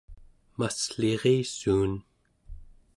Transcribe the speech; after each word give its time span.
masslirissuun 0.57 1.93